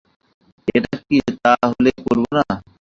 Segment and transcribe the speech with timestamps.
[0.67, 2.43] এটা কি তা হলে কবর না?